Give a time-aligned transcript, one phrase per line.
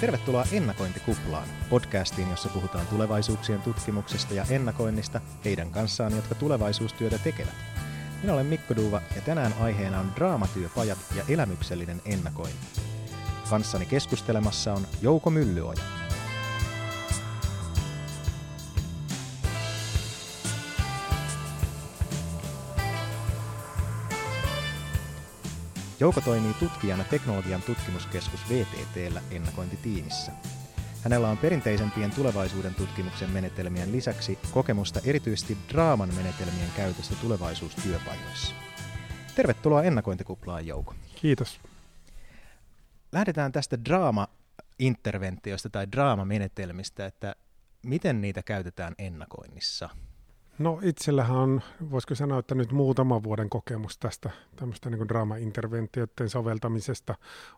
[0.00, 7.54] Tervetuloa Ennakointikuplaan, podcastiin, jossa puhutaan tulevaisuuksien tutkimuksesta ja ennakoinnista heidän kanssaan, jotka tulevaisuustyötä tekevät.
[8.22, 12.66] Minä olen Mikko Duuva ja tänään aiheena on draamatyöpajat ja elämyksellinen ennakointi.
[13.50, 15.99] Kanssani keskustelemassa on Jouko Myllyoja.
[26.00, 30.32] Jouko toimii tutkijana Teknologian tutkimuskeskus VTTllä ennakointitiimissä.
[31.04, 38.54] Hänellä on perinteisempien tulevaisuuden tutkimuksen menetelmien lisäksi kokemusta erityisesti draaman menetelmien käytöstä tulevaisuustyöpajoissa.
[39.34, 40.94] Tervetuloa ennakointikuplaan Jouko.
[41.16, 41.60] Kiitos.
[43.12, 47.34] Lähdetään tästä draama-interventiosta tai draamamenetelmistä, että
[47.82, 49.88] miten niitä käytetään ennakoinnissa–
[50.60, 51.60] No itsellähän on,
[51.90, 57.14] voisiko sanoa, että nyt muutama vuoden kokemus tästä tämmöistä niin draama-interventioiden soveltamisesta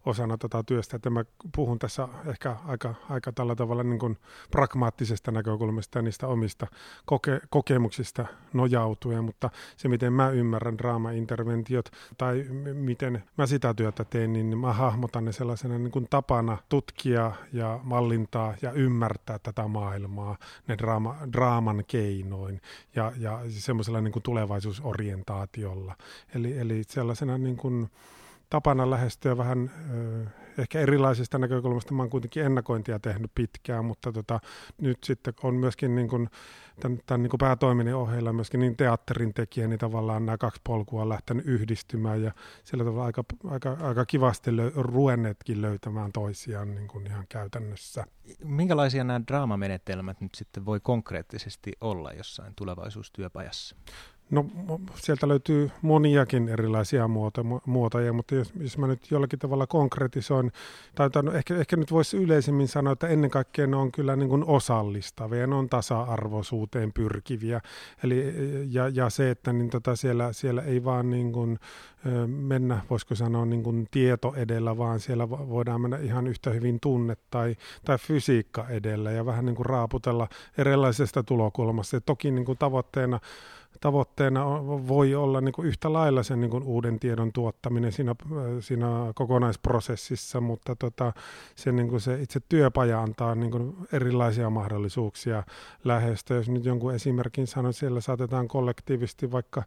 [0.07, 0.97] osana tätä työstä.
[0.97, 1.25] Että mä
[1.57, 4.19] puhun tässä ehkä aika, aika tällä tavalla niin kuin
[4.51, 6.67] pragmaattisesta näkökulmasta ja niistä omista
[7.07, 14.05] koke- kokemuksista nojautuen, mutta se miten mä ymmärrän draama-interventiot tai m- miten mä sitä työtä
[14.05, 19.69] teen, niin mä hahmotan ne sellaisena niin kuin tapana tutkia ja mallintaa ja ymmärtää tätä
[19.69, 20.37] maailmaa
[20.69, 22.61] ne draama, draaman keinoin
[22.97, 25.97] ja, ja semmoisella niin kuin tulevaisuusorientaatiolla.
[26.35, 27.91] Eli, eli sellaisena niin kuin
[28.53, 29.71] tapana lähestyä vähän
[30.59, 31.95] ehkä erilaisesta näkökulmasta.
[31.95, 34.41] Mä oon kuitenkin ennakointia tehnyt pitkään, mutta tota,
[34.81, 36.31] nyt sitten on myöskin niin kuin,
[36.81, 41.03] tämän, tämän niin kuin päätoiminen ohjeilla myöskin niin teatterin tekijä, niin tavallaan nämä kaksi polkua
[41.03, 42.33] on lähtenyt yhdistymään ja
[42.65, 48.05] sillä tavalla aika, aika, aika kivasti lö- ruennetkin löytämään toisiaan niin kuin ihan käytännössä.
[48.45, 53.77] Minkälaisia nämä draamamenetelmät nyt sitten voi konkreettisesti olla jossain tulevaisuustyöpajassa?
[54.33, 54.47] No
[54.95, 60.53] sieltä löytyy moniakin erilaisia muoto, muotoja, mutta jos, jos mä nyt jollakin tavalla konkretisoin,
[60.95, 64.29] tai no ehkä, ehkä nyt voisi yleisemmin sanoa, että ennen kaikkea ne on kyllä niin
[64.29, 67.61] kuin osallistavia, ne on tasa-arvoisuuteen pyrkiviä.
[68.05, 68.35] Eli,
[68.71, 71.59] ja, ja se, että niin tota siellä, siellä ei vaan niin kuin,
[72.27, 77.17] mennä, voisiko sanoa niin kuin tieto edellä, vaan siellä voidaan mennä ihan yhtä hyvin tunne
[77.31, 80.29] tai, tai fysiikka edellä ja vähän niin kuin raaputella
[80.59, 81.97] erilaisesta tulokulmasta.
[81.97, 83.21] Ja toki niin kuin tavoitteena
[83.81, 88.15] tavoitteena voi olla niin kuin yhtä lailla sen niin kuin uuden tiedon tuottaminen siinä,
[88.61, 91.13] siinä kokonaisprosessissa, mutta tota,
[91.55, 95.43] se, niin kuin se itse työpaja antaa niin kuin erilaisia mahdollisuuksia
[95.85, 96.37] lähestyä.
[96.37, 99.63] Jos nyt jonkun esimerkin sanon, siellä saatetaan kollektiivisesti vaikka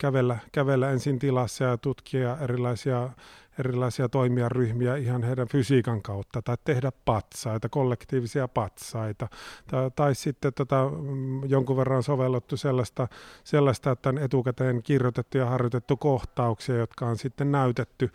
[0.00, 3.10] kävellä, kävellä ensin tilassa ja tutkia erilaisia
[3.58, 9.28] erilaisia toimijaryhmiä ihan heidän fysiikan kautta, tai tehdä patsaita, kollektiivisia patsaita,
[9.66, 13.08] tai, tai sitten tota, mm, jonkun verran sovellettu sellaista,
[13.44, 18.10] sellaista, että on etukäteen kirjoitettu ja harjoitettu kohtauksia, jotka on sitten näytetty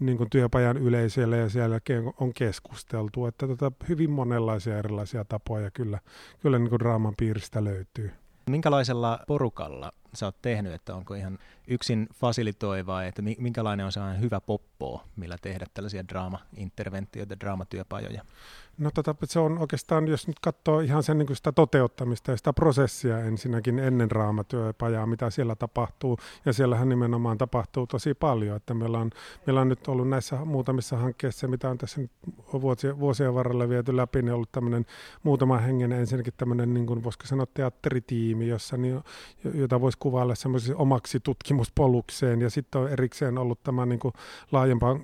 [0.00, 5.98] niin kuin työpajan yleisölle ja jälkeen on keskusteltu, että tota, hyvin monenlaisia erilaisia tapoja kyllä,
[6.40, 8.10] kyllä niin kuin draaman piiristä löytyy.
[8.50, 11.38] Minkälaisella porukalla sä oot tehnyt, että onko ihan
[11.68, 18.24] yksin fasilitoivaa, että minkälainen on sellainen hyvä poppo, millä tehdä tällaisia draama-interventioita, draamatyöpajoja?
[18.80, 22.52] No tota, se on oikeastaan, jos nyt katsoo ihan sen niin sitä toteuttamista ja sitä
[22.52, 28.98] prosessia ensinnäkin ennen raamatyöpajaa, mitä siellä tapahtuu, ja siellähän nimenomaan tapahtuu tosi paljon, että meillä
[28.98, 29.10] on,
[29.46, 32.10] meillä on nyt ollut näissä muutamissa hankkeissa, mitä on tässä nyt
[32.52, 34.86] vuosien, vuosien varrella viety läpi, niin ollut tämmöinen
[35.22, 39.00] muutama hengen ensinnäkin tämmöinen, niin kuin voisiko sanoa teatteritiimi, jossa, niin,
[39.54, 44.14] jota voisi kuvailla semmoisiksi omaksi tutkimuspolukseen, ja sitten on erikseen ollut tämä niin kuin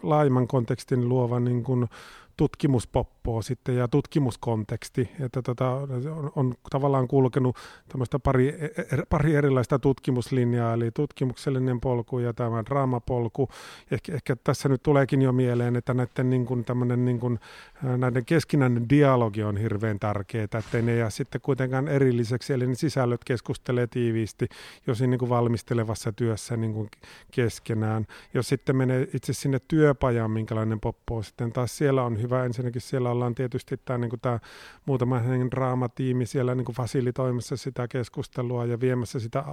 [0.02, 1.88] laajemman kontekstin luova niin kuin,
[2.36, 7.56] tutkimuspoppoa sitten ja tutkimuskonteksti, että tota, on, on tavallaan kulkenut
[7.88, 13.48] tämmöistä pari, e, e, pari erilaista tutkimuslinjaa, eli tutkimuksellinen polku ja tämä draamapolku.
[13.90, 17.40] Ehkä, ehkä tässä nyt tuleekin jo mieleen, että näiden, niin kuin, tämmöinen, niin kuin,
[17.82, 23.24] näiden keskinäinen dialogi on hirveän tärkeää, ettei ne jää sitten kuitenkaan erilliseksi, eli ne sisällöt
[23.24, 24.48] keskustelee tiiviisti,
[24.86, 26.88] jos niin kuin valmistelevassa työssä niin kuin
[27.30, 28.06] keskenään.
[28.34, 32.25] Jos sitten menee itse sinne työpajaan, minkälainen poppo sitten taas siellä on hyvä.
[32.44, 34.38] Ensinnäkin siellä ollaan tietysti tämä, niin tämä
[34.86, 39.44] muutama hengen draamatiimi siellä niin fasilitoimassa sitä keskustelua ja viemässä sitä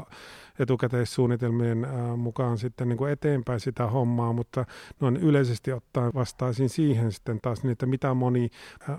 [0.59, 1.87] etukäteissuunnitelmien
[2.17, 4.65] mukaan sitten niin eteenpäin sitä hommaa, mutta
[4.99, 8.49] noin yleisesti ottaen vastaisin siihen sitten taas niin, että mitä moni,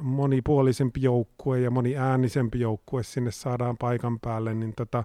[0.00, 5.04] monipuolisempi joukkue ja moniäänisempi joukkue sinne saadaan paikan päälle, niin tota,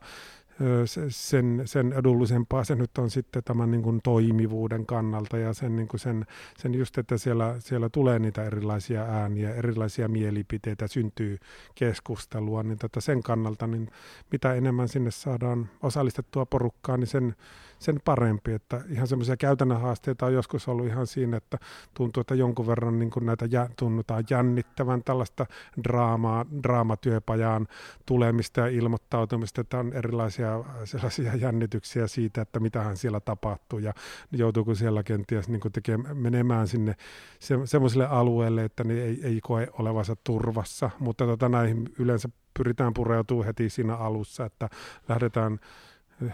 [1.09, 2.63] sen, sen edullisempaa.
[2.63, 6.25] Se nyt on sitten tämän niin kuin toimivuuden kannalta ja sen, niin kuin sen,
[6.57, 11.37] sen just, että siellä, siellä tulee niitä erilaisia ääniä, erilaisia mielipiteitä, syntyy
[11.75, 13.89] keskustelua, niin tota sen kannalta, niin
[14.31, 17.35] mitä enemmän sinne saadaan osallistettua porukkaa, niin sen,
[17.79, 18.53] sen parempi.
[18.53, 21.57] Että ihan semmoisia käytännön haasteita on joskus ollut ihan siinä, että
[21.93, 25.45] tuntuu, että jonkun verran niin kuin näitä jä, tunnutaan jännittävän tällaista
[25.83, 27.67] draamaa, draamatyöpajaan
[28.05, 33.93] tulemista ja ilmoittautumista, että on erilaisia sellaisia jännityksiä siitä, että mitähän siellä tapahtuu ja
[34.31, 36.95] joutuuko siellä kenties niin kuin tekee, menemään sinne
[37.39, 42.93] se, semmoiselle alueelle, että ne ei, ei koe olevansa turvassa, mutta tota, näihin yleensä pyritään
[42.93, 44.69] pureutumaan heti siinä alussa, että
[45.09, 45.59] lähdetään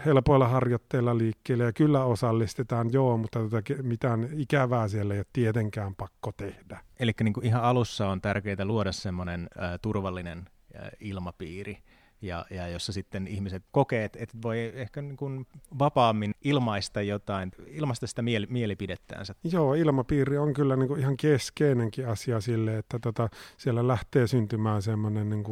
[0.06, 5.94] helpoilla harjoitteilla liikkeelle ja kyllä osallistetaan, joo, mutta tota, mitään ikävää siellä ei ole tietenkään
[5.94, 6.80] pakko tehdä.
[7.00, 11.78] Eli niin ihan alussa on tärkeää luoda semmoinen äh, turvallinen äh, ilmapiiri,
[12.22, 15.46] ja, ja jossa sitten ihmiset kokee, että, että voi ehkä niin kuin
[15.78, 19.34] vapaammin ilmaista jotain, ilmaista sitä mieli, mielipidettäänsä.
[19.44, 24.82] Joo, ilmapiiri on kyllä niin kuin ihan keskeinenkin asia sille, että tota, siellä lähtee syntymään
[24.82, 25.44] semmoinen niin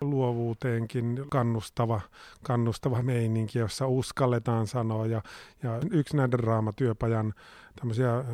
[0.00, 2.00] luovuuteenkin kannustava,
[2.42, 5.06] kannustava meininki, jossa uskalletaan sanoa.
[5.06, 5.22] Ja,
[5.62, 7.34] ja yksi näiden raamatyöpajan
[7.76, 8.24] tämmöisiä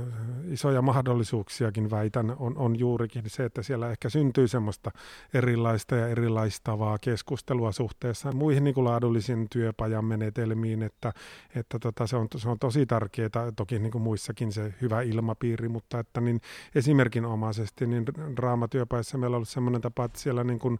[0.44, 4.90] isoja mahdollisuuksiakin väitän, on, on juurikin se, että siellä ehkä syntyy semmoista
[5.34, 11.12] erilaista ja erilaistavaa keskustelua suhteessa muihin niin kuin laadullisiin työpajan menetelmiin, että,
[11.54, 15.68] että tota, se, on, se on tosi tärkeää, toki niin kuin muissakin se hyvä ilmapiiri,
[15.68, 16.40] mutta että niin
[16.74, 18.04] esimerkinomaisesti niin
[18.36, 20.78] draamatyöpajassa meillä on ollut semmoinen tapa, että siellä niin kuin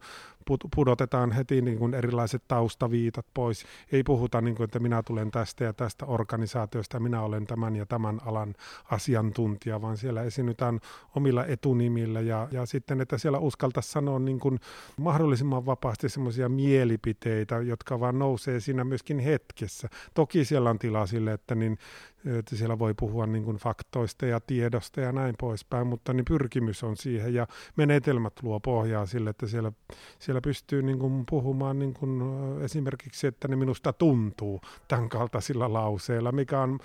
[0.76, 3.64] pudotetaan heti niin kuin erilaiset taustaviitat pois.
[3.92, 7.86] Ei puhuta, niin kuin, että minä tulen tästä ja tästä organisaatiosta, minä olen tämän ja
[7.86, 8.49] tämän alan
[8.90, 10.80] asiantuntija, vaan siellä esiinnytään
[11.16, 14.58] omilla etunimillä ja, ja sitten, että siellä uskalta sanoa niin kuin
[14.96, 19.88] mahdollisimman vapaasti semmoisia mielipiteitä, jotka vaan nousee siinä myöskin hetkessä.
[20.14, 21.78] Toki siellä on tilaa sille, että niin
[22.26, 26.84] että siellä voi puhua niin kuin faktoista ja tiedosta ja näin poispäin, mutta niin pyrkimys
[26.84, 27.46] on siihen ja
[27.76, 29.72] menetelmät luo pohjaa sille, että siellä,
[30.18, 32.20] siellä pystyy niin kuin puhumaan niin kuin
[32.62, 36.78] esimerkiksi, että ne minusta tuntuu tämän kaltaisilla lauseilla, mikä on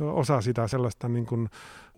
[0.00, 1.48] osa sitä sellaista niin kuin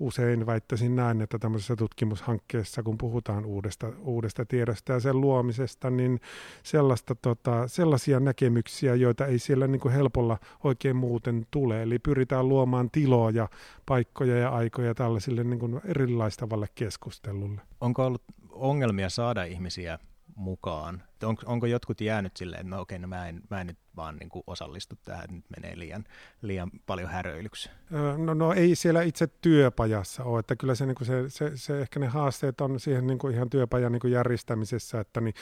[0.00, 6.20] usein väittäisin näin, että tämmöisessä tutkimushankkeessa, kun puhutaan uudesta, uudesta tiedosta ja sen luomisesta, niin
[6.62, 11.82] sellaista, tota, sellaisia näkemyksiä, joita ei siellä niin kuin helpolla oikein muuten tule.
[11.82, 13.48] Eli pyritään luomaan tiloja,
[13.86, 17.60] paikkoja ja aikoja tällaisille niin kuin erilaistavalle keskustelulle.
[17.80, 19.98] Onko ollut ongelmia saada ihmisiä
[20.36, 21.02] mukaan?
[21.22, 24.16] On, onko jotkut jäänyt silleen, että no okei, no mä en, mä en nyt vaan
[24.16, 26.04] niin kuin osallistu tähän, nyt menee liian,
[26.42, 27.70] liian paljon häröilyksi?
[28.16, 31.80] No, no ei siellä itse työpajassa ole, että kyllä se, niin kuin se, se, se
[31.80, 35.34] ehkä ne haasteet on siihen niin kuin ihan työpajan niin kuin järjestämisessä, että niin,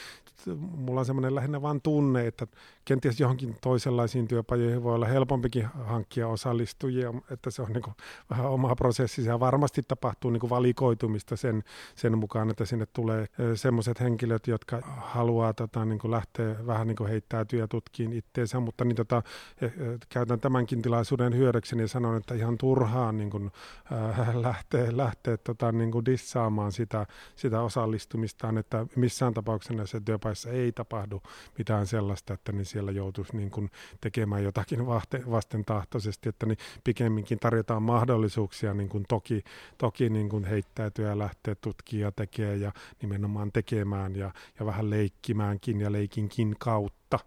[0.56, 2.46] mulla on semmoinen lähinnä vaan tunne, että
[2.84, 7.94] kenties johonkin toisenlaisiin työpajoihin voi olla helpompikin hankkia osallistujia, että se on niin kuin
[8.31, 11.62] vähän oma prosessi ja varmasti tapahtuu niin kuin valikoitumista sen,
[11.94, 16.96] sen mukaan, että sinne tulee semmoiset henkilöt, jotka haluaa tota, niin kuin lähteä vähän niin
[16.96, 19.23] kuin heittää työtutkiin itse itteensä, mutta niin tota,
[19.61, 23.50] eh, eh, käytän tämänkin tilaisuuden hyödykseni ja sanon, että ihan turhaan niin kuin,
[23.93, 27.06] äh, lähtee, lähtee tota, niin kuin dissaamaan sitä,
[27.37, 31.23] sitä osallistumistaan, että missään tapauksessa se työpaissa ei tapahdu
[31.59, 34.87] mitään sellaista, että niin siellä joutuisi niin kuin tekemään jotakin
[35.31, 39.44] vasten tahtoisesti, että niin pikemminkin tarjotaan mahdollisuuksia niin kuin toki,
[39.79, 42.73] toki niin kuin heittäytyä ja lähteä tutkia tekemään ja
[43.03, 47.19] nimenomaan tekemään ja, ja vähän leikkimäänkin ja leikinkin kautta vuotta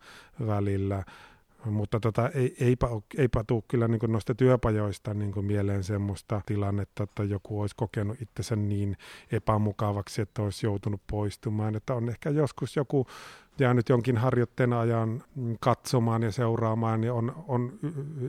[0.48, 1.04] välillä.
[1.66, 2.88] Mutta tota, ei, eipä,
[3.18, 8.56] eipä tule kyllä niin noista työpajoista niin mieleen semmoista tilannetta, että joku olisi kokenut itsensä
[8.56, 8.98] niin
[9.32, 11.76] epämukavaksi, että olisi joutunut poistumaan.
[11.76, 13.08] Että on ehkä joskus joku
[13.60, 15.24] jäänyt jonkin harjoitteen ajan
[15.60, 17.80] katsomaan ja seuraamaan, niin on, on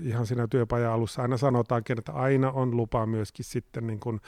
[0.02, 4.21] ihan siinä työpajan alussa aina sanotaankin, että aina on lupa myöskin sitten, niin kun,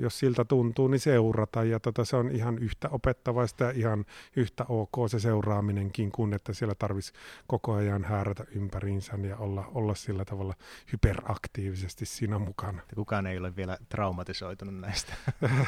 [0.00, 1.64] jos siltä tuntuu, niin seurata.
[1.64, 4.04] Ja tota, se on ihan yhtä opettavaista ja ihan
[4.36, 9.94] yhtä ok se seuraaminenkin, kun että siellä tarvitsisi koko ajan häärätä ympäriinsä ja olla, olla
[9.94, 10.54] sillä tavalla
[10.92, 12.82] hyperaktiivisesti siinä mukana.
[12.94, 15.14] Kukaan ei ole vielä traumatisoitunut näistä.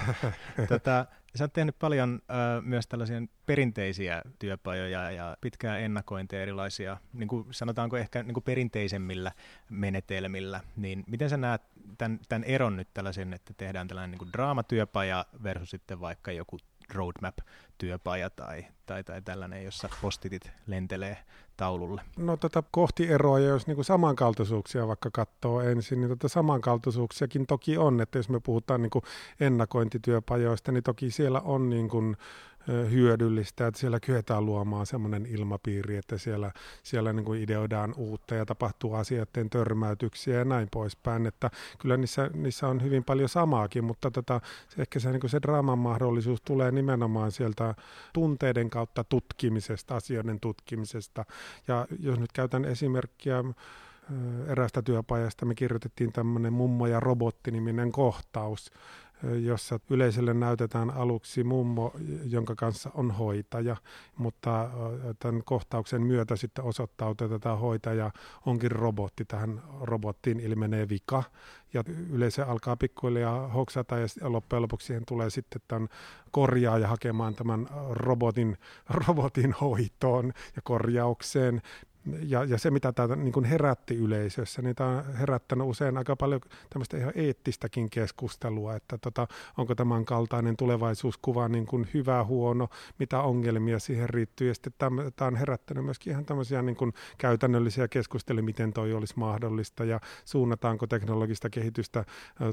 [0.69, 1.07] tota,
[1.39, 7.47] Sä oot tehnyt paljon ö, myös tällaisia perinteisiä työpajoja ja pitkää ennakointia erilaisia, niin kuin
[7.51, 9.33] sanotaanko ehkä niin kuin perinteisemmillä
[9.71, 11.63] menetelmillä, niin miten sä näet
[11.99, 16.59] tämän, tämän eron nyt tällaisen, että tehdään tällainen niin kuin draamatyöpaja versus sitten vaikka joku
[16.95, 17.39] roadmap
[17.79, 21.19] työpaja tai, tai, tai tällainen, jossa postitit lentelee
[21.57, 22.03] taululle?
[22.17, 27.79] No tätä tota kohti eroa, jos niin samankaltaisuuksia vaikka katsoo ensin, niin tätä samankaltaisuuksiakin toki
[27.79, 29.03] on, että jos me puhutaan niin
[29.41, 32.17] ennakointityöpajoista, niin toki siellä on niin kuin
[32.91, 36.53] hyödyllistä, että siellä kyetään luomaan semmoinen ilmapiiri, että siellä,
[36.83, 42.31] siellä niin kuin ideoidaan uutta ja tapahtuu asioiden törmäytyksiä ja näin poispäin, että kyllä niissä,
[42.35, 44.41] niissä on hyvin paljon samaakin, mutta tota,
[44.79, 47.75] ehkä se, niin kuin se draaman mahdollisuus tulee nimenomaan sieltä
[48.13, 51.25] tunteiden kautta tutkimisesta, asioiden tutkimisesta.
[51.69, 53.45] Ja jos nyt käytän esimerkkiä
[54.47, 58.71] eräästä työpajasta, me kirjoitettiin tämmöinen mummo ja robotti-niminen kohtaus,
[59.23, 61.93] jossa yleisölle näytetään aluksi mummo,
[62.25, 63.77] jonka kanssa on hoitaja,
[64.17, 64.71] mutta
[65.19, 68.11] tämän kohtauksen myötä sitten osoittautuu, että tämä hoitaja
[68.47, 69.25] onkin robotti.
[69.25, 71.23] Tähän robottiin ilmenee vika
[71.75, 75.89] ja yleisö alkaa pikkuhiljaa hoksata ja loppujen lopuksi siihen tulee sitten tämän
[76.31, 78.57] korjaaja hakemaan tämän robotin,
[78.91, 81.63] robotin hoitoon ja korjaukseen
[82.23, 86.41] ja, ja se, mitä tämä niin herätti yleisössä, niin tämä on herättänyt usein aika paljon
[86.71, 93.21] tämmöistä ihan eettistäkin keskustelua, että tota, onko tämän kaltainen tulevaisuuskuva niin kuin hyvä, huono, mitä
[93.21, 94.49] ongelmia siihen riittyy.
[94.49, 98.93] Ja sitten tämä, tämä on herättänyt myöskin ihan tämmöisiä niin kuin käytännöllisiä keskusteluja, miten toi
[98.93, 102.05] olisi mahdollista ja suunnataanko teknologista kehitystä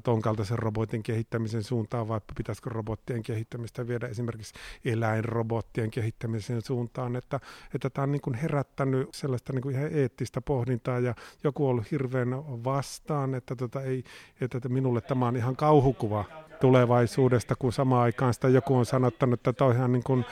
[0.03, 4.53] tuon kaltaisen robotin kehittämisen suuntaan vai pitäisikö robottien kehittämistä viedä esimerkiksi
[4.85, 7.39] eläinrobottien kehittämisen suuntaan, että,
[7.75, 11.65] että tämä on niin kuin herättänyt sellaista tällaista niin kuin ihan eettistä pohdintaa ja joku
[11.65, 12.29] on ollut hirveän
[12.63, 14.03] vastaan, että, tota ei,
[14.41, 16.25] että, että minulle tämä on ihan kauhukuva
[16.61, 20.25] tulevaisuudesta, kun samaan aikaan sitä joku on sanottanut, että tämä on ihan niin kuin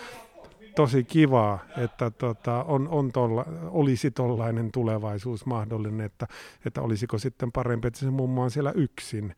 [0.75, 6.27] tosi kivaa, että tota, on, on tolla, olisi tollainen tulevaisuus mahdollinen, että,
[6.65, 9.35] että olisiko sitten parempi, että se mummo on siellä yksin.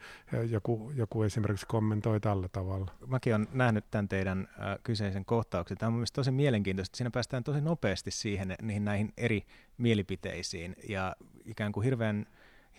[0.50, 2.92] Joku, joku esimerkiksi kommentoi tällä tavalla.
[3.08, 5.77] Mäkin olen nähnyt tämän teidän äh, kyseisen kohtauksen.
[5.77, 6.98] Tämä on mielestäni tosi mielenkiintoista.
[6.98, 9.44] Siinä päästään tosi nopeasti siihen, niihin näihin eri
[9.77, 11.15] mielipiteisiin ja
[11.46, 12.25] ikään kuin hirveän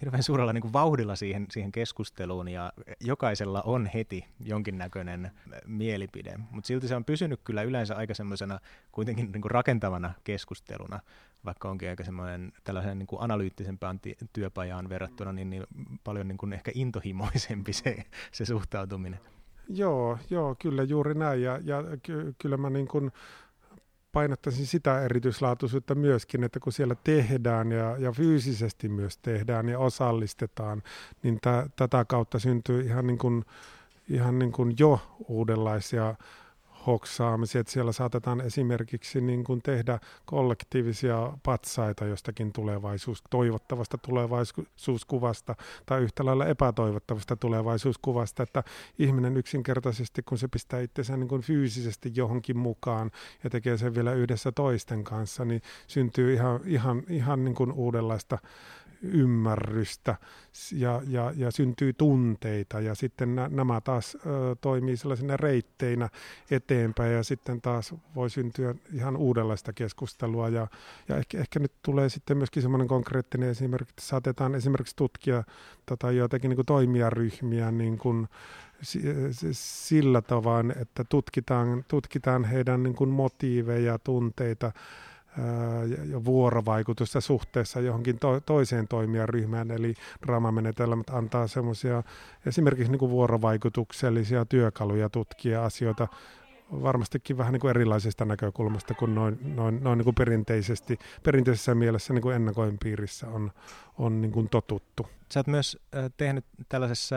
[0.00, 5.30] hirveän suurella niin kuin vauhdilla siihen, siihen keskusteluun ja jokaisella on heti jonkinnäköinen
[5.66, 8.58] mielipide, mutta silti se on pysynyt kyllä yleensä aika semmoisena
[8.92, 11.00] kuitenkin niin kuin rakentavana keskusteluna,
[11.44, 14.00] vaikka onkin aika semmoinen tällaisen niin analyyttisempään
[14.32, 15.64] työpajaan verrattuna niin, niin
[16.04, 19.20] paljon niin kuin ehkä intohimoisempi se, se suhtautuminen.
[19.68, 23.12] Joo, joo, kyllä juuri näin ja, ja ky- kyllä mä niin kuin
[24.16, 30.82] painottaisin sitä erityislaatuisuutta myöskin, että kun siellä tehdään ja, ja fyysisesti myös tehdään ja osallistetaan,
[31.22, 33.44] niin t- tätä kautta syntyy ihan niin kuin,
[34.08, 36.14] ihan niin kuin jo uudenlaisia
[36.86, 45.54] hoksaamisia, että siellä saatetaan esimerkiksi niin kuin tehdä kollektiivisia patsaita jostakin tulevaisuus, toivottavasta tulevaisuuskuvasta
[45.86, 48.62] tai yhtä lailla epätoivottavasta tulevaisuuskuvasta, että
[48.98, 53.10] ihminen yksinkertaisesti, kun se pistää itsensä niin kuin fyysisesti johonkin mukaan
[53.44, 58.38] ja tekee sen vielä yhdessä toisten kanssa, niin syntyy ihan, ihan, ihan niin kuin uudenlaista
[59.02, 60.16] ymmärrystä
[60.72, 66.08] ja, ja, ja syntyy tunteita ja sitten nä, nämä taas ö, toimii sellaisina reitteinä
[66.50, 70.66] eteenpäin ja sitten taas voi syntyä ihan uudenlaista keskustelua ja,
[71.08, 75.44] ja ehkä, ehkä nyt tulee sitten myöskin semmoinen konkreettinen esimerkki, että saatetaan esimerkiksi tutkia
[75.86, 78.28] tota, joitakin niin kuin toimijaryhmiä niin kuin,
[79.52, 84.72] sillä tavoin, että tutkitaan, tutkitaan heidän niin kuin motiiveja, tunteita,
[86.10, 89.94] ja vuorovaikutusta suhteessa johonkin to- toiseen toimijaryhmään, eli
[90.26, 92.02] draamamenetelmät antaa semmoisia
[92.46, 96.08] esimerkiksi niin kuin vuorovaikutuksellisia työkaluja tutkia asioita
[96.72, 102.14] varmastikin vähän niin kuin erilaisesta näkökulmasta kuin noin, noin, noin niin kuin perinteisesti, perinteisessä mielessä
[102.14, 103.52] niin ennakoin piirissä on,
[103.98, 105.08] on niin kuin totuttu.
[105.32, 105.78] Sä oot myös
[106.16, 107.16] tehnyt tällaisessa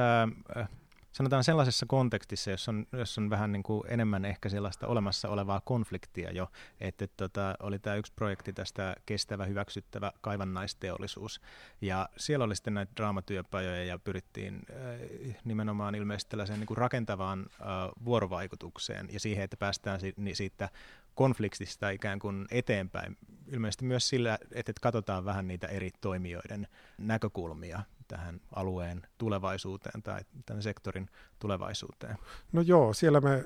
[1.20, 5.62] sanotaan sellaisessa kontekstissa, jossa on, jossa on vähän niin kuin enemmän ehkä sellaista olemassa olevaa
[5.66, 11.42] konfliktia jo, että tota, oli tämä yksi projekti tästä kestävä, hyväksyttävä kaivannaisteollisuus,
[11.82, 17.40] ja siellä oli sitten näitä draamatyöpajoja, ja pyrittiin äh, nimenomaan ilmeisesti tällaiseen niin kuin rakentavaan
[17.40, 17.68] äh,
[18.06, 20.70] vuorovaikutukseen, ja siihen, että päästään si- niin siitä
[21.16, 23.18] konfliktista ikään kuin eteenpäin.
[23.48, 30.64] Ilmeisesti myös sillä, että katsotaan vähän niitä eri toimijoiden näkökulmia tähän alueen tulevaisuuteen tai tämän
[30.64, 32.18] sektorin tulevaisuuteen?
[32.52, 33.44] No joo, siellä me,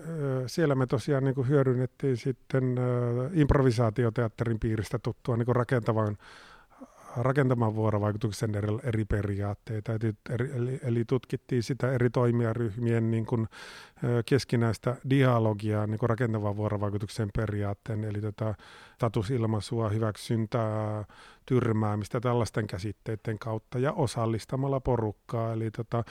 [0.47, 2.75] siellä me tosiaan niin hyödynnettiin sitten
[3.33, 6.17] improvisaatioteatterin piiristä tuttua niin rakentavan
[7.15, 9.93] rakentamaan vuorovaikutuksen eri, eri periaatteita.
[9.93, 13.47] Eli, eli tutkittiin sitä eri toimijaryhmien niin kuin,
[14.25, 18.55] keskinäistä dialogia niin kuin rakentavan vuorovaikutuksen periaatteen, eli tota,
[18.93, 21.05] statusilmaisua, hyväksyntää,
[21.45, 25.53] tyrmäämistä tällaisten käsitteiden kautta ja osallistamalla porukkaa.
[25.53, 26.03] Eli tota,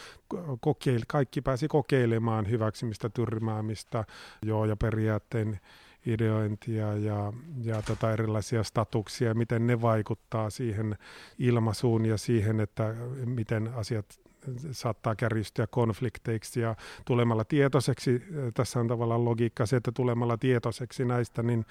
[0.60, 4.04] kokeil, kaikki pääsi kokeilemaan hyväksymistä, tyrmäämistä
[4.42, 5.60] joo, ja periaatteen
[6.06, 7.32] ideointia ja,
[7.62, 10.96] ja tota erilaisia statuksia, miten ne vaikuttaa siihen
[11.38, 12.94] ilmaisuun ja siihen, että
[13.24, 14.20] miten asiat
[14.70, 18.22] saattaa kärjistyä konflikteiksi ja tulemalla tietoiseksi,
[18.54, 21.66] tässä on tavallaan logiikka se, että tulemalla tietoiseksi näistä, niin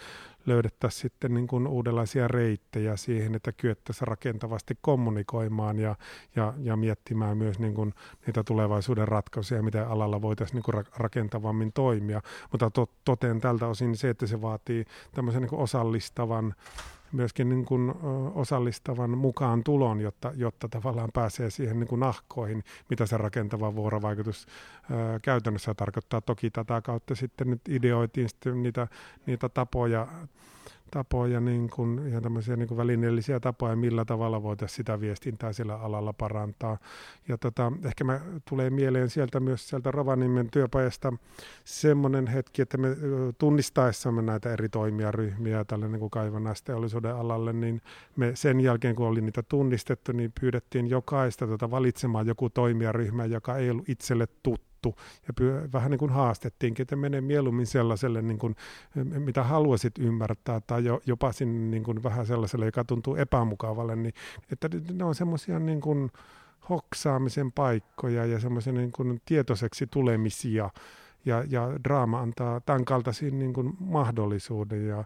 [0.45, 5.95] löydettäisiin sitten niin kuin uudenlaisia reittejä siihen, että kyettäisiin rakentavasti kommunikoimaan ja,
[6.35, 7.93] ja, ja miettimään myös niin kuin
[8.25, 12.21] niitä tulevaisuuden ratkaisuja, miten alalla voitaisiin niin kuin rakentavammin toimia.
[12.51, 16.55] Mutta to, toteen tältä osin se, että se vaatii tämmöisen niin kuin osallistavan
[17.11, 17.93] myöskin niin kuin
[18.33, 24.47] osallistavan mukaan tulon, jotta, jotta tavallaan pääsee siihen niin kuin nahkoihin, mitä se rakentava vuorovaikutus
[24.91, 26.21] ää, käytännössä tarkoittaa.
[26.21, 28.87] Toki tätä kautta sitten nyt ideoitiin sitten niitä,
[29.25, 30.07] niitä tapoja
[30.91, 35.75] tapoja, niin kuin, ihan tämmöisiä niin kuin välineellisiä tapoja, millä tavalla voitaisiin sitä viestintää sillä
[35.75, 36.77] alalla parantaa.
[37.27, 38.19] Ja tota, ehkä mä
[38.49, 41.13] tulee mieleen sieltä myös sieltä Rovaniemen työpajasta
[41.65, 42.87] semmoinen hetki, että me
[43.37, 47.81] tunnistaessamme näitä eri toimijaryhmiä tälle niin kuin kaivannaisteollisuuden alalle, niin
[48.15, 53.57] me sen jälkeen, kun oli niitä tunnistettu, niin pyydettiin jokaista tota valitsemaan joku toimijaryhmä, joka
[53.57, 58.21] ei ollut itselle tuttu tuttu ja pyö, vähän niin kuin haastettiinkin, että mene mieluummin sellaiselle,
[58.21, 58.55] niin kuin,
[59.19, 64.13] mitä haluaisit ymmärtää tai jo, jopa sinne niin kuin vähän sellaiselle, joka tuntuu epämukavalle, niin
[64.51, 66.11] että ne on semmoisia niin kuin
[66.69, 70.69] hoksaamisen paikkoja ja semmoisia niin kuin tietoiseksi tulemisia,
[71.25, 74.87] ja, ja draama antaa tämän kaltaisiin niin kuin mahdollisuuden.
[74.87, 74.97] Ja,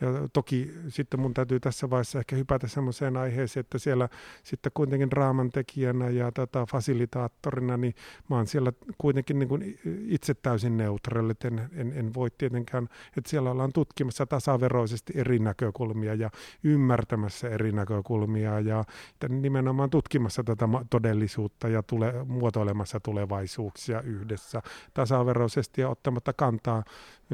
[0.00, 4.08] ja toki sitten mun täytyy tässä vaiheessa ehkä hypätä semmoiseen aiheeseen, että siellä
[4.42, 7.94] sitten kuitenkin draaman tekijänä ja tota fasilitaattorina, niin
[8.30, 13.30] mä oon siellä kuitenkin niin kuin itse täysin neutraali, en, en, en voi tietenkään, että
[13.30, 16.30] siellä ollaan tutkimassa tasaveroisesti eri näkökulmia ja
[16.64, 18.84] ymmärtämässä eri näkökulmia ja
[19.28, 24.62] nimenomaan tutkimassa tätä todellisuutta ja tule, muotoilemassa tulevaisuuksia yhdessä
[24.94, 26.82] tasaveroisesti ja ottamatta kantaa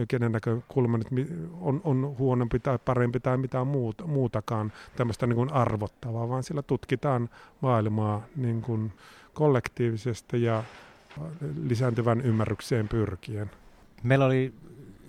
[0.09, 1.28] kenen näkökulma nyt
[1.61, 6.62] on, on huonompi tai parempi tai mitään muuta, muutakaan tämmöistä niin kuin arvottavaa, vaan sillä
[6.62, 7.28] tutkitaan
[7.61, 8.92] maailmaa niin kuin
[9.35, 10.64] kollektiivisesti ja
[11.62, 13.50] lisääntyvän ymmärrykseen pyrkien.
[14.02, 14.54] Meillä oli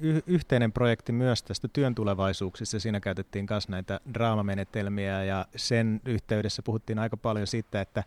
[0.01, 2.79] y- yhteinen projekti myös tästä työn tulevaisuuksissa.
[2.79, 8.03] Siinä käytettiin myös näitä draamamenetelmiä ja sen yhteydessä puhuttiin aika paljon siitä, että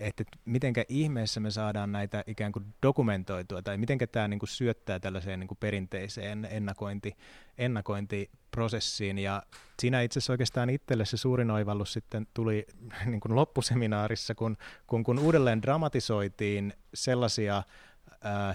[0.00, 5.00] että mitenkä ihmeessä me saadaan näitä ikään kuin dokumentoitua, tai mitenkä tämä niin kuin syöttää
[5.00, 7.16] tällaiseen niin kuin perinteiseen ennakointi,
[7.58, 9.18] ennakointiprosessiin.
[9.18, 9.42] Ja
[9.80, 12.66] siinä itse asiassa oikeastaan itselle se suurin oivallus sitten tuli
[13.06, 17.62] niin kuin loppuseminaarissa, kun, kun, kun uudelleen dramatisoitiin sellaisia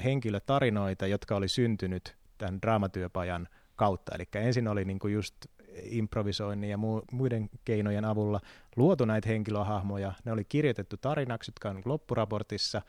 [0.04, 4.16] henkilötarinoita, jotka oli syntynyt tämän draamatyöpajan kautta.
[4.16, 5.36] Eli ensin oli niin kuin just
[5.84, 8.40] improvisoinnin ja mu- muiden keinojen avulla
[8.76, 10.14] luotu näitä henkilöhahmoja.
[10.26, 12.82] Ne oli kirjoitettu tarinaksi, jotka on loppuraportissa,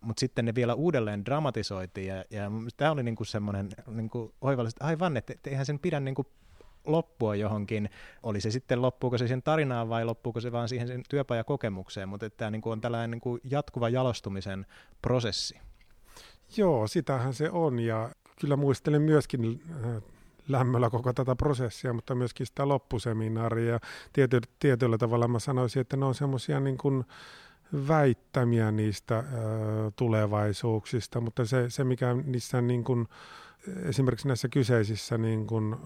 [0.00, 2.06] mutta sitten ne vielä uudelleen dramatisoitiin.
[2.06, 6.26] Ja, ja tämä oli niinku semmoinen niinku oivallista, aivan, että et eihän sen pidä niinku
[6.86, 7.90] loppua johonkin,
[8.22, 12.30] oli se sitten loppuuko se sen tarinaan vai loppuuko se vaan siihen sen työpajakokemukseen, mutta
[12.30, 14.66] tämä niinku on tällainen niinku jatkuva jalostumisen
[15.02, 15.60] prosessi.
[16.56, 18.10] Joo, sitähän se on ja
[18.44, 20.02] kyllä muistelen myöskin äh,
[20.48, 23.72] lämmöllä koko tätä prosessia, mutta myöskin sitä loppuseminaaria.
[23.72, 23.80] Ja
[24.12, 27.04] tiety, tietyllä tavalla mä sanoisin, että ne on semmoisia niin kuin
[27.88, 29.24] väittämiä niistä ö,
[29.96, 33.08] tulevaisuuksista, mutta se, se mikä niissä niin kuin,
[33.82, 35.76] esimerkiksi näissä kyseisissä niin kuin,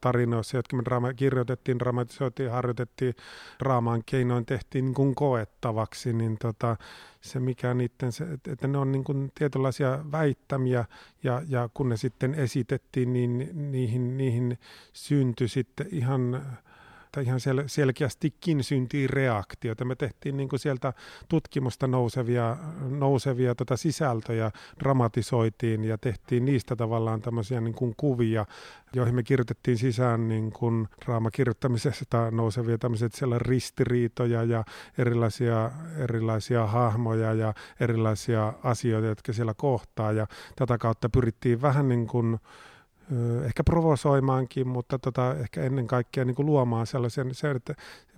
[0.00, 3.14] tarinoissa, jotka me draama- kirjoitettiin, dramatisoitiin, harjoitettiin,
[3.58, 6.76] draamaan keinoin tehtiin niin kuin koettavaksi, niin tota,
[7.20, 10.84] se mikä niiden, se, että ne on niin kuin tietynlaisia väittämiä
[11.22, 14.58] ja, ja kun ne sitten esitettiin, niin niihin, niihin
[14.92, 16.42] syntyi sitten ihan
[17.20, 19.84] että ihan sel- selkeästikin syntii reaktioita.
[19.84, 20.92] Me tehtiin niin kuin sieltä
[21.28, 22.56] tutkimusta nousevia,
[22.90, 24.50] nousevia tota sisältöjä,
[24.80, 28.46] dramatisoitiin ja tehtiin niistä tavallaan tämmöisiä niin kuin kuvia,
[28.92, 34.64] joihin me kirjoitettiin sisään niin kuin draamakirjoittamisesta nousevia tämmöisiä siellä ristiriitoja ja
[34.98, 40.26] erilaisia, erilaisia hahmoja ja erilaisia asioita, jotka siellä kohtaa ja
[40.56, 42.38] tätä kautta pyrittiin vähän niin kuin
[43.44, 47.74] ehkä provosoimaankin, mutta tota, ehkä ennen kaikkea niin kuin luomaan sellaisen, se, että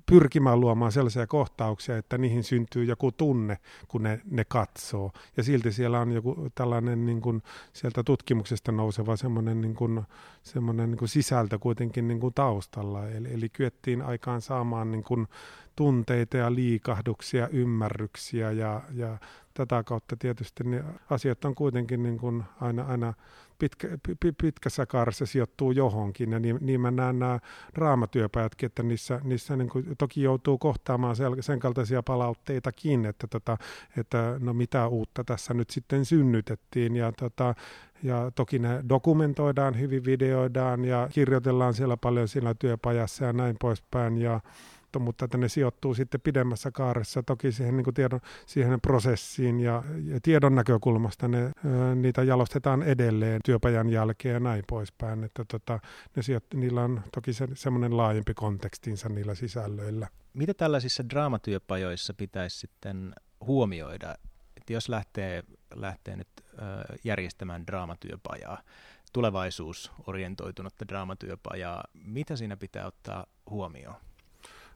[0.08, 5.12] pyrkimään luomaan sellaisia kohtauksia, että niihin syntyy joku tunne, kun ne, ne katsoo.
[5.36, 10.02] Ja silti siellä on joku tällainen niin kuin sieltä tutkimuksesta nouseva semmoinen, niin kuin,
[10.42, 13.08] semmoinen niin kuin sisältö kuitenkin niin kuin taustalla.
[13.08, 15.26] Eli, eli kyettiin aikaan saamaan niin kuin
[15.76, 19.18] tunteita ja liikahduksia, ymmärryksiä ja, ja
[19.54, 23.14] tätä kautta tietysti ne asiat on kuitenkin niin kuin aina, aina
[23.58, 23.88] pitkä,
[24.42, 26.32] pitkässä kaaressa sijoittuu johonkin.
[26.32, 27.38] Ja niin, niin mä näen nämä
[27.74, 33.56] draamatyöpajatkin, että niissä, niissä niin kuin, toki joutuu kohtaamaan sen kaltaisia palautteitakin, että, tota,
[33.96, 36.96] että no mitä uutta tässä nyt sitten synnytettiin.
[36.96, 37.54] Ja, tota,
[38.02, 44.18] ja toki ne dokumentoidaan hyvin, videoidaan ja kirjoitellaan siellä paljon siinä työpajassa ja näin poispäin.
[44.18, 44.40] Ja,
[44.98, 49.82] mutta että ne sijoittuu sitten pidemmässä kaaressa toki siihen, niin kuin tiedon, siihen prosessiin ja,
[50.04, 51.52] ja tiedon näkökulmasta ne,
[51.94, 55.24] niitä jalostetaan edelleen työpajan jälkeen ja näin poispäin.
[55.24, 55.78] Että tota,
[56.16, 60.08] ne sijoittu, niillä on toki se, semmoinen laajempi kontekstinsa niillä sisällöillä.
[60.34, 64.14] Mitä tällaisissa draamatyöpajoissa pitäisi sitten huomioida,
[64.56, 65.42] että jos lähtee,
[65.74, 66.28] lähtee nyt
[67.04, 68.62] järjestämään draamatyöpajaa,
[69.12, 73.96] tulevaisuusorientoitunutta draamatyöpajaa, mitä siinä pitää ottaa huomioon?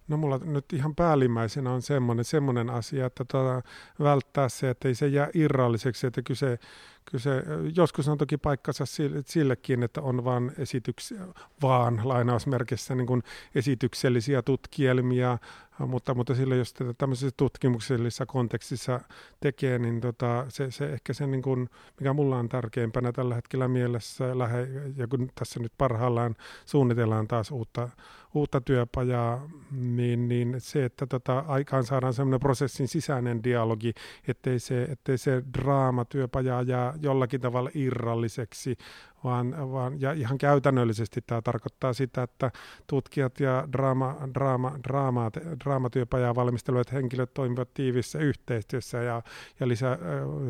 [0.08, 3.62] No mulla nyt ihan päällimmäisenä on semmoinen, semmoinen asia, että tota,
[4.02, 6.58] välttää se, että ei se jää irralliseksi, että kyse,
[7.04, 7.42] kyse,
[7.76, 8.84] joskus on toki paikkansa
[9.26, 11.26] sillekin, että on vaan esityksiä,
[11.62, 13.22] vaan lainausmerkissä niin
[13.54, 15.38] esityksellisiä tutkielmia,
[15.78, 19.00] mutta, mutta sillä jos tätä tämmöisessä tutkimuksellisessa kontekstissa
[19.40, 23.68] tekee, niin tota, se, se ehkä se, niin kuin, mikä mulla on tärkeimpänä tällä hetkellä
[23.68, 26.34] mielessä, lähe, ja kun tässä nyt parhaillaan
[26.64, 27.88] suunnitellaan taas uutta,
[28.34, 33.92] uutta työpajaa, niin, niin se, että tota, aikaan saadaan semmoinen prosessin sisäinen dialogi,
[34.28, 38.76] ettei se, ettei se draama työpajaa jää jollakin tavalla irralliseksi,
[39.24, 42.50] vaan, vaan ja ihan käytännöllisesti tämä tarkoittaa sitä, että
[42.86, 45.30] tutkijat ja draama, draama, draama,
[45.64, 49.22] draamatyöpajaa valmistelevat henkilöt toimivat tiivissä yhteistyössä ja,
[49.60, 49.98] ja lisä,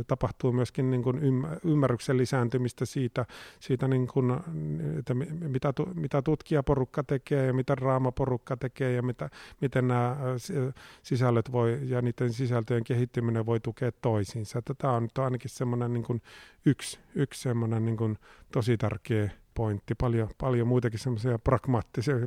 [0.07, 1.21] tapahtuu myöskin niin kuin
[1.65, 3.27] ymmärryksen lisääntymistä siitä,
[3.61, 4.33] siitä niin kuin,
[4.99, 9.31] että mitä, mitä tutkijaporukka tekee ja mitä draamaporukka tekee ja mitä,
[9.61, 10.17] miten nämä
[11.03, 14.63] sisällöt voi ja niiden sisältöjen kehittyminen voi tukea toisiinsa.
[14.79, 16.23] Tämä on nyt ainakin semmoinen niin kuin
[16.67, 18.19] yksi, yksi semmoinen niin kuin
[18.53, 19.95] tosi tärkeä pointti.
[19.95, 21.39] Paljon, paljon muitakin semmoisia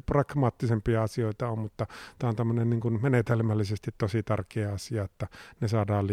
[0.06, 1.88] pragmaattisempia asioita on, mutta
[2.20, 5.28] tämä on tämmöinen niin kuin menetelmällisesti tosi tärkeä asia, että
[5.62, 6.08] ne saadaan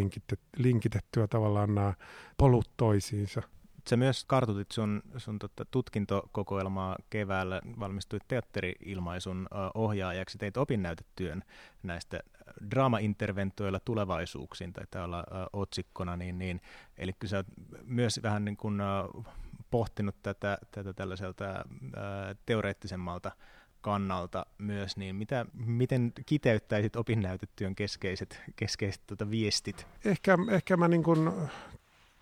[0.56, 1.94] linkitettyä tavallaan nämä
[2.38, 3.42] polut toisiinsa.
[3.88, 11.42] Sä myös kartutit sun, sun tota tutkintokokoelmaa keväällä, valmistuit teatteri-ilmaisun ohjaajaksi, teit opinnäytetyön
[11.82, 12.20] näistä
[12.70, 16.60] draama-interventoilla tulevaisuuksiin, tai olla otsikkona, niin, niin,
[16.98, 17.46] eli sä oot
[17.84, 18.80] myös vähän niin kuin,
[19.70, 21.44] pohtinut tätä, tätä tällaiselta
[22.46, 23.32] teoreettisemmalta
[23.80, 29.86] kannalta myös, niin mitä, miten kiteyttäisit opinnäytetyön keskeiset, keskeiset tuota viestit?
[30.04, 31.02] Ehkä, ehkä mä niin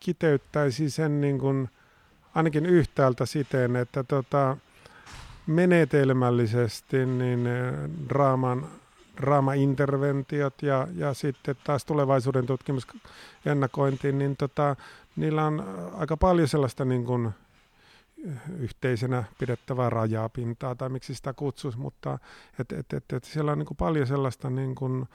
[0.01, 1.69] kuin kiteyttäisin sen niin kuin
[2.35, 4.57] ainakin yhtäältä siten, että tota,
[5.47, 7.49] menetelmällisesti niin
[8.09, 8.67] draaman
[9.21, 14.77] draama-interventiot ja, ja sitten taas tulevaisuuden tutkimusennakointi, niin tota,
[15.17, 15.65] niillä on
[15.97, 17.31] aika paljon sellaista niin kuin
[18.59, 22.19] yhteisenä pidettävää rajapintaa, tai miksi sitä kutsuisi, mutta
[22.59, 25.09] et, et, et, et siellä on niin kuin paljon sellaista, niin kuin,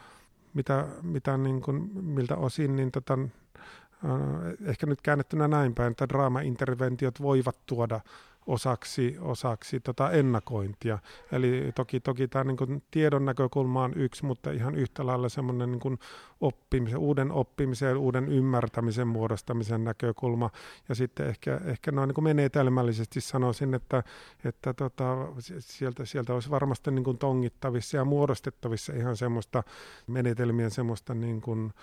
[0.53, 3.19] mitä, mitä niin kuin, miltä osin niin tota,
[4.65, 7.99] ehkä nyt käännettynä näin päin, että draama-interventiot voivat tuoda
[8.47, 10.99] osaksi, osaksi tota ennakointia.
[11.31, 15.99] Eli toki, toki tämä niin tiedon näkökulma on yksi, mutta ihan yhtä lailla semmoinen niin
[16.41, 20.49] oppimisen, uuden oppimisen, uuden ymmärtämisen muodostamisen näkökulma.
[20.89, 24.03] Ja sitten ehkä, ehkä noin niin menetelmällisesti sanoisin, että,
[24.43, 25.27] että tota,
[25.59, 29.63] sieltä, sieltä olisi varmasti niin kuin tongittavissa ja muodostettavissa ihan semmoista
[30.07, 31.73] menetelmien semmoista niin kuin,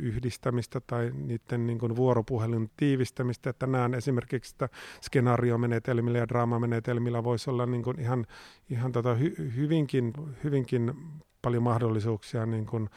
[0.00, 4.68] yhdistämistä tai niiden niin kuin vuoropuhelun tiivistämistä, että näen esimerkiksi, että
[5.02, 8.26] skenaariomenetelmillä ja draamamenetelmillä voisi olla niin kuin ihan,
[8.70, 10.12] ihan tota hy, hyvinkin,
[10.44, 10.94] hyvinkin
[11.42, 12.88] paljon mahdollisuuksia niin kuin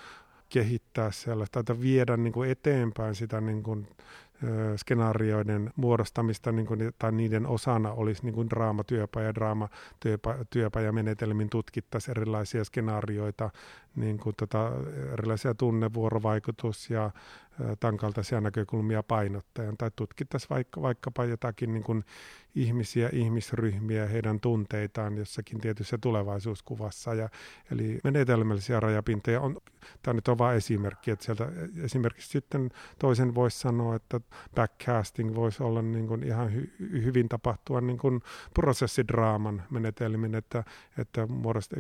[0.49, 3.88] kehittää sellaista, tai viedä niin kuin eteenpäin sitä niin kuin
[4.75, 13.49] skenaarioiden muodostamista niin kuin, tai niiden osana olisi niin kuin draamatyöpaja, draamatyöpajamenetelmin tutkittaisiin erilaisia skenaarioita,
[13.95, 14.71] niin kuin tota,
[15.13, 17.12] erilaisia tunnevuorovaikutus- ja
[17.80, 22.04] tämän kaltaisia näkökulmia painottajan, tai tutkittaisiin vaikka, vaikkapa jotakin niin kuin
[22.56, 27.13] ihmisiä, ihmisryhmiä, heidän tunteitaan jossakin tietyssä tulevaisuuskuvassa.
[27.13, 27.30] Ja,
[27.72, 29.58] eli menetelmällisiä rajapintoja on,
[30.02, 31.48] tämä nyt on vain esimerkki, että sieltä
[31.84, 34.22] esimerkiksi sitten toisen voisi sanoa, että
[34.56, 38.22] backcasting voisi olla niin kuin ihan hy, hyvin tapahtua niin kuin
[38.54, 40.63] prosessidraaman menetelmin, että,
[40.98, 41.28] että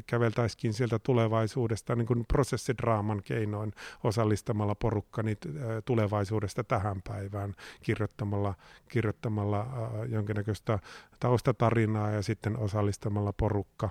[0.07, 5.49] käveltäisikin sieltä tulevaisuudesta niin kuin prosessidraaman keinoin osallistamalla porukka niitä
[5.85, 8.53] tulevaisuudesta tähän päivään kirjoittamalla,
[8.89, 9.67] kirjoittamalla
[10.09, 10.79] jonkinnäköistä
[11.19, 13.89] taustatarinaa ja sitten osallistamalla porukka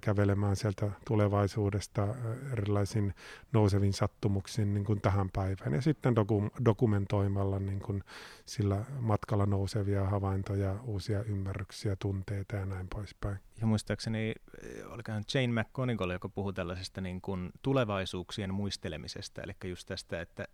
[0.00, 2.14] kävelemään sieltä tulevaisuudesta
[2.52, 3.14] erilaisin
[3.52, 5.72] nousevin sattumuksiin niin kuin tähän päivään.
[5.72, 8.04] Ja sitten doku- dokumentoimalla niin kuin
[8.46, 13.38] sillä matkalla nousevia havaintoja, uusia ymmärryksiä, tunteita ja näin poispäin.
[13.60, 14.34] Ja muistaakseni,
[14.86, 20.44] olikohan Jane McConigal, joka puhuu tällaisesta niin kuin tulevaisuuksien muistelemisesta, eli just tästä, että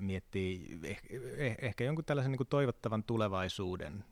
[0.00, 4.04] miettii ehkä, eh, ehkä jonkun tällaisen niin kuin toivottavan tulevaisuuden,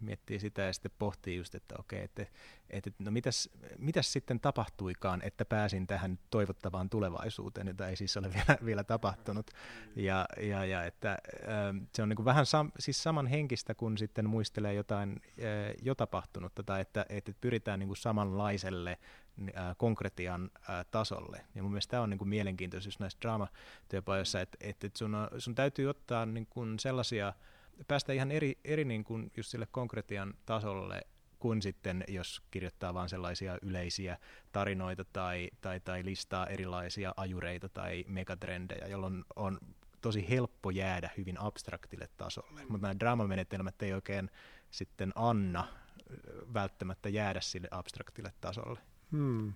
[0.00, 2.26] miettii sitä ja sitten pohtii just, että okei, että,
[2.70, 8.32] että no mitäs, mitäs sitten tapahtuikaan, että pääsin tähän toivottavaan tulevaisuuteen, jota ei siis ole
[8.32, 9.50] vielä, vielä tapahtunut.
[9.96, 11.18] Ja, ja, ja että
[11.94, 15.20] se on niin kuin vähän sam, siis samanhenkistä, kun sitten muistelee jotain
[15.82, 18.98] jo tapahtunutta, tai että, että pyritään niin kuin samanlaiselle
[19.76, 20.50] konkretian
[20.90, 21.44] tasolle.
[21.54, 25.88] Ja mun mielestä tämä on niin kuin mielenkiintoisuus näissä draamatyöpajoissa, että, että sun, sun täytyy
[25.90, 27.32] ottaa niin kuin sellaisia,
[27.88, 31.02] päästä ihan eri, eri niin kuin just sille konkretian tasolle
[31.38, 34.18] kuin sitten, jos kirjoittaa vain sellaisia yleisiä
[34.52, 39.58] tarinoita tai, tai, tai listaa erilaisia ajureita tai megatrendejä, jolloin on
[40.00, 42.60] tosi helppo jäädä hyvin abstraktille tasolle.
[42.68, 44.30] Mutta nämä draamamenetelmät ei oikein
[44.70, 45.68] sitten anna
[46.54, 48.80] välttämättä jäädä sille abstraktille tasolle.
[49.12, 49.52] Hmm.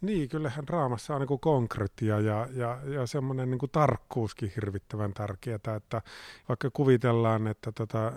[0.00, 6.02] Niin, kyllähän draamassa on niin konkreettia ja, ja, ja semmoinen niin tarkkuuskin hirvittävän tärkeää, että
[6.48, 8.12] vaikka kuvitellaan, että tota,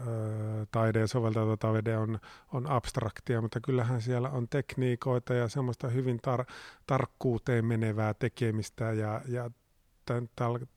[0.72, 2.20] taide ja soveltava taide on,
[2.54, 6.54] on abstraktia, mutta kyllähän siellä on tekniikoita ja semmoista hyvin tar-
[6.88, 9.52] tarkkuuteen menevää tekemistä ja, ja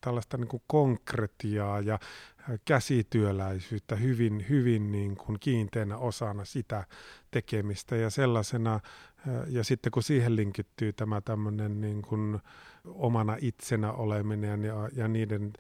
[0.00, 1.98] tällaista niin kuin konkretiaa ja
[2.64, 6.84] käsityöläisyyttä hyvin, hyvin niin kuin kiinteänä osana sitä
[7.30, 7.96] tekemistä.
[7.96, 8.80] Ja sellaisena,
[9.48, 12.38] ja sitten kun siihen linkittyy tämä tämmöinen niin kuin
[12.84, 15.52] omana itsenä oleminen ja, ja niiden,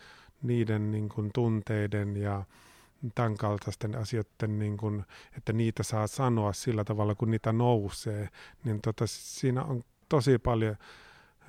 [0.42, 2.44] niiden niin kuin tunteiden ja
[3.14, 5.04] tämän kaltaisten asioiden, niin kuin,
[5.36, 8.28] että niitä saa sanoa sillä tavalla, kun niitä nousee,
[8.64, 10.76] niin tota, siinä on tosi paljon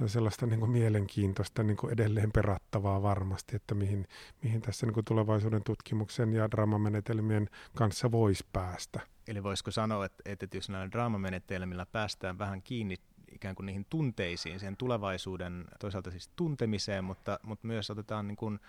[0.08, 4.08] sellaista niin kuin mielenkiintoista niin kuin edelleen perattavaa varmasti, että mihin,
[4.44, 9.00] mihin tässä niin kuin tulevaisuuden tutkimuksen ja draamamenetelmien kanssa voisi päästä.
[9.28, 12.96] Eli voisiko sanoa, että, että jos näillä draamamenetelmillä päästään vähän kiinni
[13.32, 18.60] ikään kuin niihin tunteisiin, siihen tulevaisuuden toisaalta siis tuntemiseen, mutta, mutta myös otetaan niin kuin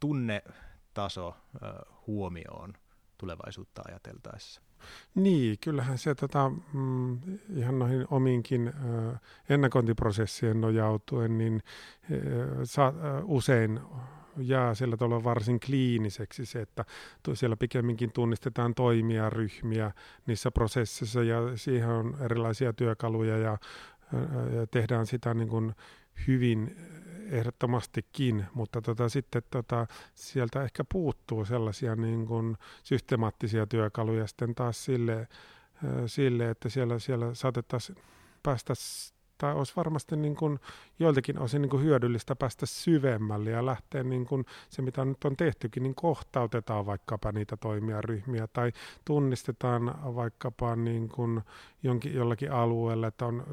[0.00, 1.36] tunnetaso
[2.06, 2.72] huomioon
[3.18, 4.62] tulevaisuutta ajateltaessa.
[5.14, 7.18] Niin, kyllähän se tota, mm,
[7.56, 11.62] ihan noihin omiinkin äh, ennakointiprosessien nojautuen, niin
[13.24, 13.80] usein
[14.36, 16.84] jää sillä tavalla varsin kliiniseksi se, että
[17.34, 19.90] siellä pikemminkin tunnistetaan toimia, ryhmiä
[20.26, 23.58] niissä prosesseissa ja siihen on erilaisia työkaluja ja,
[24.56, 25.74] ja tehdään sitä niin kuin
[26.26, 26.76] hyvin
[27.30, 34.84] ehdottomastikin, mutta tota, sitten tota, sieltä ehkä puuttuu sellaisia niin kuin systemaattisia työkaluja sitten taas
[34.84, 35.28] sille,
[36.06, 37.98] sille että siellä, siellä saatettaisiin
[38.42, 38.74] päästä
[39.38, 40.60] tai olisi varmasti niin kuin
[40.98, 45.36] joiltakin osin niin kuin hyödyllistä päästä syvemmälle ja lähteä niin kuin se, mitä nyt on
[45.36, 48.72] tehtykin, niin kohtautetaan vaikkapa niitä toimijaryhmiä tai
[49.04, 51.40] tunnistetaan vaikkapa niin kuin
[51.82, 53.44] jonkin, jollakin alueella, että on,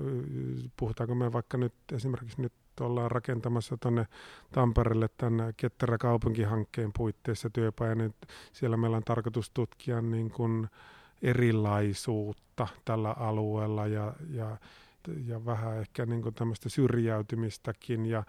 [0.78, 4.08] puhutaanko me vaikka nyt esimerkiksi nyt ollaan rakentamassa tuonne
[4.52, 8.14] Tampereelle tämän Ketterä kaupunkihankkeen puitteissa työpaja, niin
[8.54, 10.70] siellä meillä on tarkoitus tutkia niin kuin
[11.22, 14.58] erilaisuutta tällä alueella ja, ja,
[15.26, 18.24] ja vähän ehkä niin kuin tämmöistä syrjäytymistäkin ja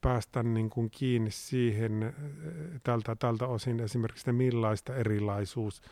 [0.00, 2.14] päästä niin kuin kiinni siihen
[2.82, 5.82] tältä, tältä osin esimerkiksi, millaista erilaisuus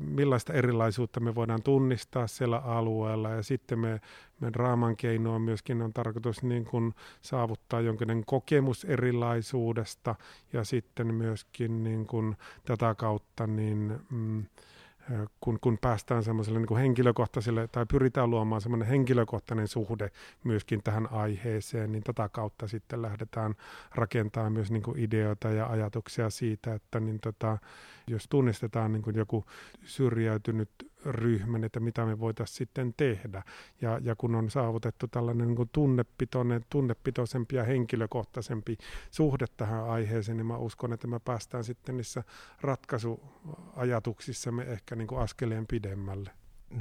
[0.00, 3.30] millaista erilaisuutta me voidaan tunnistaa siellä alueella.
[3.30, 4.00] Ja sitten me,
[4.40, 10.14] me raaman keinoa myöskin on tarkoitus niin kuin saavuttaa jonkinlainen kokemus erilaisuudesta.
[10.52, 14.44] Ja sitten myöskin niin kuin tätä kautta niin, mm,
[15.40, 20.10] kun, kun päästään semmoiselle niin henkilökohtaiselle tai pyritään luomaan semmoinen henkilökohtainen suhde
[20.44, 23.54] myöskin tähän aiheeseen, niin tätä kautta sitten lähdetään
[23.94, 27.58] rakentamaan myös niin kuin ideoita ja ajatuksia siitä, että niin tota,
[28.06, 29.44] jos tunnistetaan niin kuin joku
[29.84, 30.70] syrjäytynyt
[31.04, 33.42] ryhmän, että mitä me voitaisiin sitten tehdä.
[33.80, 38.76] Ja, ja kun on saavutettu tällainen niin kuin tunnepitoinen, tunnepitoisempi ja henkilökohtaisempi
[39.10, 42.22] suhde tähän aiheeseen, niin mä uskon, että me päästään sitten niissä
[42.60, 46.30] ratkaisuajatuksissamme ehkä niin kuin askeleen pidemmälle.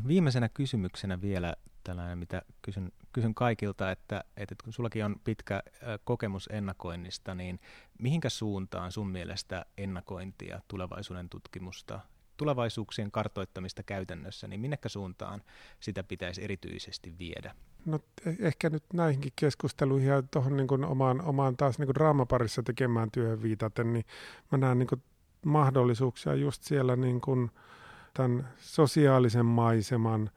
[0.08, 5.64] Viimeisenä kysymyksenä vielä tällainen, mitä kysyn, kysyn kaikilta, että, että kun sullakin on pitkä
[6.04, 7.60] kokemus ennakoinnista, niin
[8.00, 12.00] mihinkä suuntaan sun mielestä ennakointia, tulevaisuuden tutkimusta,
[12.38, 15.42] tulevaisuuksien kartoittamista käytännössä, niin minnekä suuntaan
[15.80, 17.56] sitä pitäisi erityisesti viedä?
[17.86, 18.00] No
[18.40, 23.94] ehkä nyt näihinkin keskusteluihin ja tuohon niin omaan, omaan taas niin draamaparissa tekemään työhön viitaten,
[23.94, 24.06] niin
[24.52, 25.04] mä näen niin
[25.46, 27.22] mahdollisuuksia just siellä niin
[28.14, 30.30] tämän sosiaalisen maiseman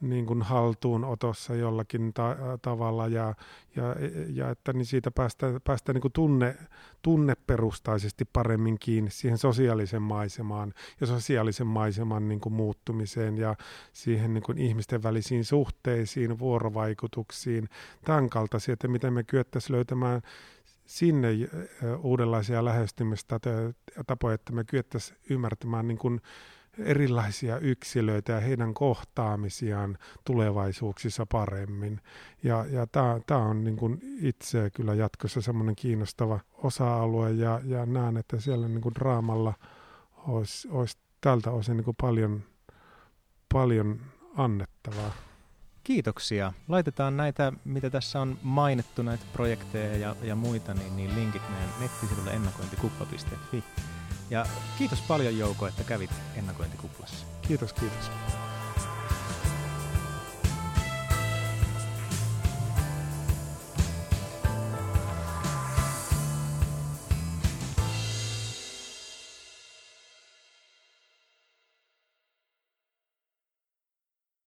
[0.00, 3.34] niin kuin haltuunotossa jollakin ta- tavalla ja,
[3.76, 3.82] ja,
[4.28, 6.56] ja että niin siitä päästään, päästään niin kuin tunne,
[7.02, 13.54] tunneperustaisesti paremmin kiinni siihen sosiaalisen maisemaan ja sosiaalisen maiseman niin kuin muuttumiseen ja
[13.92, 17.68] siihen niin kuin ihmisten välisiin suhteisiin, vuorovaikutuksiin,
[18.04, 20.22] tämän kaltaisia, että miten me kyettäisiin löytämään
[20.86, 21.28] sinne
[22.02, 26.20] uudenlaisia lähestymistapoja, että me kyettäisiin ymmärtämään niin kuin
[26.78, 32.00] erilaisia yksilöitä ja heidän kohtaamisiaan tulevaisuuksissa paremmin.
[32.42, 32.86] Ja, ja
[33.26, 38.68] tämä on niin kuin itse kyllä jatkossa semmoinen kiinnostava osa-alue ja, ja näen, että siellä
[38.68, 39.54] niin kuin draamalla
[40.16, 42.42] olisi, olisi tältä osin niin kuin paljon,
[43.52, 44.00] paljon
[44.36, 45.12] annettavaa.
[45.84, 46.52] Kiitoksia.
[46.68, 51.70] Laitetaan näitä, mitä tässä on mainittu, näitä projekteja ja, ja muita, niin, niin linkit meidän
[51.80, 53.64] nettisivulle ennakointikupla.fi.
[54.30, 54.46] Ja
[54.78, 57.26] kiitos paljon Jouko, että kävit ennakointikuplassa.
[57.42, 58.10] Kiitos, kiitos.